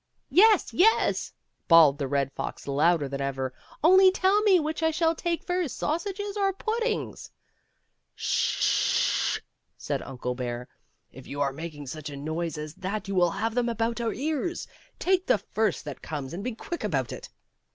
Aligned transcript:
"Yes, 0.31 0.73
yes," 0.73 1.31
bawled 1.67 1.99
the 1.99 2.07
Red 2.07 2.31
Fox 2.33 2.67
louder 2.67 3.07
than 3.07 3.21
ever," 3.21 3.53
only 3.83 4.09
tell 4.11 4.41
me 4.41 4.59
which 4.59 4.81
I 4.81 4.89
shall 4.89 5.13
take 5.13 5.43
first, 5.43 5.77
sausages 5.77 6.35
or 6.35 6.53
puddings 6.53 7.29
?""Sh 8.15 9.37
h 9.37 9.37
h 9.37 9.37
h!" 9.37 9.43
said 9.77 10.01
Uncle 10.01 10.33
Bear," 10.33 10.67
if 11.11 11.27
you 11.27 11.39
are 11.41 11.53
making 11.53 11.85
such 11.85 12.09
a 12.09 12.17
noise 12.17 12.57
as 12.57 12.73
that 12.73 13.07
you 13.07 13.13
will 13.13 13.29
have 13.29 13.53
them 13.53 13.69
about 13.69 14.01
our 14.01 14.11
ears; 14.11 14.67
take 14.97 15.27
the 15.27 15.37
first 15.37 15.85
that 15.85 16.01
comes 16.01 16.33
and 16.33 16.43
be 16.43 16.55
quick 16.55 16.83
about 16.83 17.11
it." 17.13 17.29